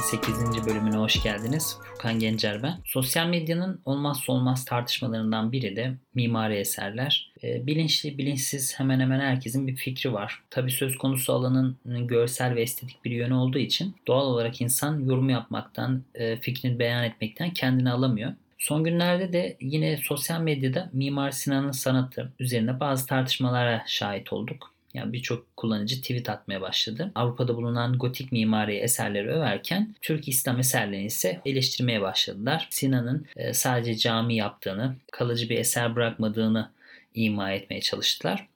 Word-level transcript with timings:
8. 0.00 0.66
bölümüne 0.66 0.96
hoş 0.96 1.22
geldiniz. 1.22 1.78
Furkan 1.84 2.18
Gencer 2.18 2.62
ben. 2.62 2.74
Sosyal 2.84 3.26
medyanın 3.26 3.80
olmazsa 3.84 4.32
olmaz 4.32 4.64
tartışmalarından 4.64 5.52
biri 5.52 5.76
de 5.76 5.94
mimari 6.14 6.54
eserler. 6.54 7.32
E, 7.42 7.66
bilinçli, 7.66 8.18
bilinçsiz 8.18 8.78
hemen 8.78 9.00
hemen 9.00 9.20
herkesin 9.20 9.66
bir 9.66 9.76
fikri 9.76 10.12
var. 10.12 10.42
Tabii 10.50 10.70
söz 10.70 10.98
konusu 10.98 11.32
alanın 11.32 11.76
görsel 11.84 12.54
ve 12.54 12.62
estetik 12.62 13.04
bir 13.04 13.10
yönü 13.10 13.34
olduğu 13.34 13.58
için 13.58 13.94
doğal 14.06 14.26
olarak 14.26 14.60
insan 14.60 15.00
yorum 15.00 15.30
yapmaktan, 15.30 16.02
e, 16.14 16.36
fikrini 16.36 16.78
beyan 16.78 17.04
etmekten 17.04 17.50
kendini 17.50 17.90
alamıyor. 17.90 18.32
Son 18.58 18.84
günlerde 18.84 19.32
de 19.32 19.56
yine 19.60 19.96
sosyal 19.96 20.40
medyada 20.40 20.90
Mimar 20.92 21.30
Sinan'ın 21.30 21.70
sanatı 21.70 22.32
üzerine 22.38 22.80
bazı 22.80 23.06
tartışmalara 23.06 23.84
şahit 23.86 24.32
olduk. 24.32 24.79
Yani 24.94 25.12
birçok 25.12 25.56
kullanıcı 25.56 26.00
tweet 26.00 26.28
atmaya 26.28 26.60
başladı. 26.60 27.12
Avrupa'da 27.14 27.56
bulunan 27.56 27.98
gotik 27.98 28.32
mimari 28.32 28.76
eserleri 28.76 29.28
överken 29.28 29.94
Türk 30.02 30.28
İslam 30.28 30.58
eserlerini 30.58 31.06
ise 31.06 31.40
eleştirmeye 31.44 32.00
başladılar. 32.00 32.68
Sinan'ın 32.70 33.26
e, 33.36 33.52
sadece 33.54 33.96
cami 33.96 34.36
yaptığını, 34.36 34.96
kalıcı 35.12 35.48
bir 35.48 35.58
eser 35.58 35.96
bırakmadığını 35.96 36.70
ima 37.14 37.52
etmeye 37.52 37.80
çalıştılar. 37.80 38.48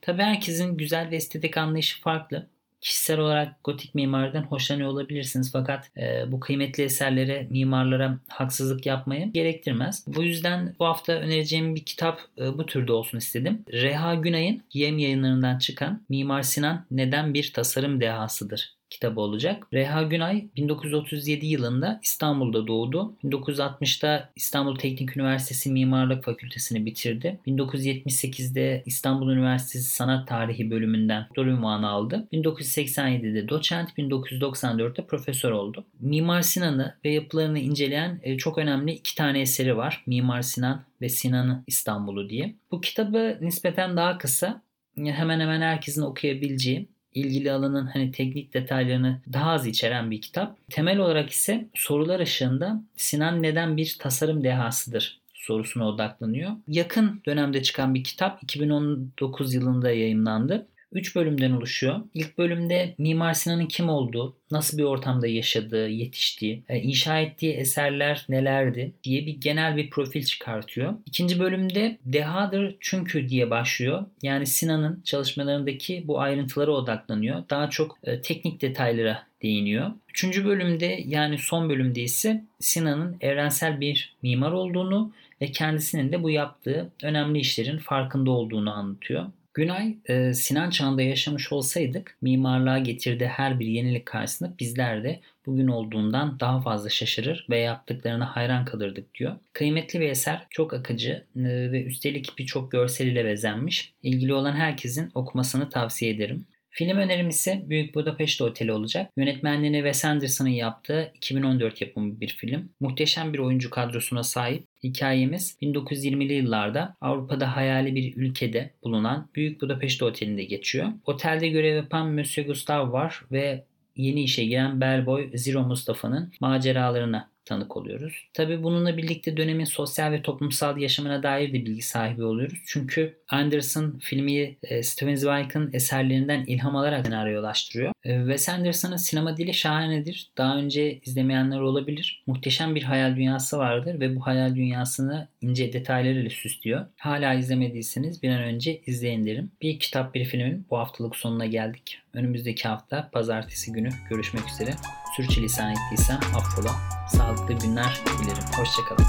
Tabii 0.00 0.22
herkesin 0.22 0.76
güzel 0.76 1.10
ve 1.10 1.16
estetik 1.16 1.56
anlayışı 1.56 2.00
farklı 2.00 2.46
kişisel 2.82 3.18
olarak 3.18 3.64
gotik 3.64 3.94
mimariden 3.94 4.42
hoşlanıyor 4.42 4.88
olabilirsiniz 4.88 5.52
fakat 5.52 5.90
e, 5.96 6.32
bu 6.32 6.40
kıymetli 6.40 6.82
eserlere, 6.82 7.46
mimarlara 7.50 8.18
haksızlık 8.28 8.86
yapmayı 8.86 9.32
gerektirmez. 9.32 10.04
Bu 10.06 10.22
yüzden 10.22 10.74
bu 10.78 10.84
hafta 10.84 11.12
önereceğim 11.12 11.74
bir 11.74 11.84
kitap 11.84 12.20
e, 12.38 12.58
bu 12.58 12.66
türde 12.66 12.92
olsun 12.92 13.18
istedim. 13.18 13.64
Reha 13.72 14.14
Günay'ın 14.14 14.62
Yem 14.72 14.98
yayınlarından 14.98 15.58
çıkan 15.58 16.02
Mimar 16.08 16.42
Sinan 16.42 16.86
Neden 16.90 17.34
Bir 17.34 17.52
Tasarım 17.52 18.00
Dehasıdır 18.00 18.81
kitabı 18.92 19.20
olacak. 19.20 19.66
Reha 19.72 20.02
Günay 20.02 20.44
1937 20.56 21.46
yılında 21.46 22.00
İstanbul'da 22.02 22.66
doğdu. 22.66 23.14
1960'da 23.24 24.28
İstanbul 24.36 24.76
Teknik 24.76 25.16
Üniversitesi 25.16 25.72
Mimarlık 25.72 26.24
Fakültesini 26.24 26.86
bitirdi. 26.86 27.38
1978'de 27.46 28.82
İstanbul 28.86 29.30
Üniversitesi 29.30 29.90
Sanat 29.90 30.28
Tarihi 30.28 30.70
bölümünden 30.70 31.26
doktor 31.28 31.46
ünvanı 31.46 31.88
aldı. 31.88 32.28
1987'de 32.32 33.48
doçent, 33.48 33.98
1994'te 33.98 35.06
profesör 35.06 35.50
oldu. 35.50 35.84
Mimar 36.00 36.42
Sinan'ı 36.42 36.96
ve 37.04 37.10
yapılarını 37.10 37.58
inceleyen 37.58 38.20
e, 38.22 38.36
çok 38.36 38.58
önemli 38.58 38.92
iki 38.92 39.14
tane 39.14 39.40
eseri 39.40 39.76
var. 39.76 40.02
Mimar 40.06 40.42
Sinan 40.42 40.84
ve 41.00 41.08
Sinan'ı 41.08 41.64
İstanbul'u 41.66 42.28
diye. 42.28 42.54
Bu 42.70 42.80
kitabı 42.80 43.38
nispeten 43.40 43.96
daha 43.96 44.18
kısa 44.18 44.62
hemen 44.96 45.40
hemen 45.40 45.60
herkesin 45.60 46.02
okuyabileceği 46.02 46.88
ilgili 47.14 47.52
alanın 47.52 47.86
hani 47.86 48.12
teknik 48.12 48.54
detaylarını 48.54 49.20
daha 49.32 49.50
az 49.50 49.66
içeren 49.66 50.10
bir 50.10 50.20
kitap. 50.20 50.56
Temel 50.70 50.98
olarak 50.98 51.30
ise 51.30 51.68
sorular 51.74 52.20
ışığında 52.20 52.82
Sinan 52.96 53.42
neden 53.42 53.76
bir 53.76 53.96
tasarım 54.00 54.44
dehasıdır 54.44 55.22
sorusuna 55.34 55.88
odaklanıyor. 55.88 56.50
Yakın 56.68 57.22
dönemde 57.26 57.62
çıkan 57.62 57.94
bir 57.94 58.04
kitap 58.04 58.42
2019 58.42 59.54
yılında 59.54 59.90
yayımlandı. 59.90 60.66
3 60.92 61.16
bölümden 61.16 61.50
oluşuyor. 61.50 62.00
İlk 62.14 62.38
bölümde 62.38 62.94
Mimar 62.98 63.34
Sinan'ın 63.34 63.66
kim 63.66 63.88
olduğu, 63.88 64.36
nasıl 64.50 64.78
bir 64.78 64.82
ortamda 64.82 65.26
yaşadığı, 65.26 65.88
yetiştiği, 65.88 66.62
e, 66.68 66.78
inşa 66.78 67.20
ettiği 67.20 67.52
eserler 67.52 68.26
nelerdi 68.28 68.92
diye 69.04 69.26
bir 69.26 69.40
genel 69.40 69.76
bir 69.76 69.90
profil 69.90 70.24
çıkartıyor. 70.24 70.94
İkinci 71.06 71.40
bölümde 71.40 71.98
dehadır 72.04 72.76
çünkü 72.80 73.28
diye 73.28 73.50
başlıyor. 73.50 74.04
Yani 74.22 74.46
Sinan'ın 74.46 75.02
çalışmalarındaki 75.04 76.04
bu 76.06 76.20
ayrıntılara 76.20 76.70
odaklanıyor. 76.70 77.42
Daha 77.50 77.70
çok 77.70 77.98
e, 78.04 78.20
teknik 78.20 78.60
detaylara 78.60 79.26
değiniyor. 79.42 79.90
Üçüncü 80.08 80.44
bölümde 80.44 81.02
yani 81.06 81.38
son 81.38 81.68
bölümde 81.68 82.02
ise 82.02 82.44
Sinan'ın 82.60 83.16
evrensel 83.20 83.80
bir 83.80 84.16
mimar 84.22 84.52
olduğunu 84.52 85.12
ve 85.40 85.52
kendisinin 85.52 86.12
de 86.12 86.22
bu 86.22 86.30
yaptığı 86.30 86.90
önemli 87.02 87.38
işlerin 87.38 87.78
farkında 87.78 88.30
olduğunu 88.30 88.72
anlatıyor. 88.72 89.26
Günay, 89.54 89.96
e, 90.08 90.34
Sinan 90.34 90.70
çağında 90.70 91.02
yaşamış 91.02 91.52
olsaydık 91.52 92.16
mimarlığa 92.22 92.78
getirdiği 92.78 93.28
her 93.28 93.60
bir 93.60 93.66
yenilik 93.66 94.06
karşısında 94.06 94.54
bizler 94.58 95.04
de 95.04 95.20
bugün 95.46 95.68
olduğundan 95.68 96.40
daha 96.40 96.60
fazla 96.60 96.88
şaşırır 96.88 97.46
ve 97.50 97.58
yaptıklarına 97.58 98.36
hayran 98.36 98.64
kalırdık 98.64 99.14
diyor. 99.14 99.36
Kıymetli 99.52 100.00
bir 100.00 100.08
eser, 100.08 100.46
çok 100.50 100.74
akıcı 100.74 101.24
e, 101.36 101.42
ve 101.72 101.84
üstelik 101.84 102.38
birçok 102.38 102.72
görsel 102.72 103.06
ile 103.06 103.24
bezenmiş. 103.24 103.92
İlgili 104.02 104.34
olan 104.34 104.52
herkesin 104.52 105.10
okumasını 105.14 105.70
tavsiye 105.70 106.10
ederim. 106.10 106.46
Film 106.74 106.98
önerim 106.98 107.28
ise 107.28 107.62
Büyük 107.66 107.94
Budapest 107.94 108.40
Oteli 108.40 108.72
olacak. 108.72 109.10
Yönetmenliğini 109.16 109.76
Wes 109.76 110.04
Anderson'ın 110.04 110.48
yaptığı 110.48 111.12
2014 111.14 111.80
yapımı 111.80 112.20
bir 112.20 112.28
film. 112.28 112.68
Muhteşem 112.80 113.32
bir 113.32 113.38
oyuncu 113.38 113.70
kadrosuna 113.70 114.22
sahip. 114.22 114.64
Hikayemiz 114.82 115.56
1920'li 115.62 116.32
yıllarda 116.32 116.96
Avrupa'da 117.00 117.56
hayali 117.56 117.94
bir 117.94 118.16
ülkede 118.16 118.70
bulunan 118.82 119.28
Büyük 119.34 119.60
Budapest 119.60 120.02
Oteli'nde 120.02 120.44
geçiyor. 120.44 120.88
Otelde 121.04 121.48
görev 121.48 121.76
yapan 121.76 122.08
Monsieur 122.08 122.48
Gustave 122.48 122.92
var 122.92 123.22
ve 123.32 123.64
yeni 123.96 124.22
işe 124.22 124.44
giren 124.44 124.80
bellboy 124.80 125.30
Zero 125.34 125.62
Mustafa'nın 125.62 126.32
maceralarına 126.40 127.31
tanık 127.44 127.76
oluyoruz. 127.76 128.28
Tabi 128.34 128.62
bununla 128.62 128.96
birlikte 128.96 129.36
dönemin 129.36 129.64
sosyal 129.64 130.12
ve 130.12 130.22
toplumsal 130.22 130.78
yaşamına 130.78 131.22
dair 131.22 131.48
de 131.48 131.52
bilgi 131.52 131.82
sahibi 131.82 132.24
oluyoruz. 132.24 132.58
Çünkü 132.66 133.18
Anderson 133.28 133.98
filmi 134.00 134.56
e, 134.62 134.82
Steven 134.82 135.14
Zweig'ın 135.14 135.70
eserlerinden 135.72 136.44
ilham 136.44 136.76
alarak 136.76 137.06
senaryolaştırıyor. 137.06 137.92
E, 138.04 138.18
Wes 138.18 138.48
Anderson'ın 138.48 138.96
sinema 138.96 139.36
dili 139.36 139.54
şahanedir. 139.54 140.30
Daha 140.38 140.56
önce 140.56 140.98
izlemeyenler 140.98 141.60
olabilir. 141.60 142.22
Muhteşem 142.26 142.74
bir 142.74 142.82
hayal 142.82 143.16
dünyası 143.16 143.58
vardır 143.58 144.00
ve 144.00 144.16
bu 144.16 144.26
hayal 144.26 144.54
dünyasını 144.54 145.28
ince 145.40 145.72
detaylarıyla 145.72 146.30
süslüyor. 146.30 146.86
Hala 146.96 147.34
izlemediyseniz 147.34 148.22
bir 148.22 148.30
an 148.30 148.42
önce 148.42 148.80
izleyin 148.86 149.26
derim. 149.26 149.50
Bir 149.62 149.78
kitap 149.78 150.14
bir 150.14 150.24
filmin 150.24 150.66
bu 150.70 150.78
haftalık 150.78 151.16
sonuna 151.16 151.46
geldik. 151.46 151.98
Önümüzdeki 152.14 152.68
hafta 152.68 153.10
pazartesi 153.12 153.72
günü 153.72 153.88
görüşmek 154.10 154.48
üzere. 154.48 154.70
Sürçülisan 155.16 155.70
ettiysem 155.70 156.20
affola. 156.34 156.76
Sağlıklı 157.08 157.54
günler 157.54 158.00
dilerim. 158.18 158.44
Hoşçakalın. 158.56 159.06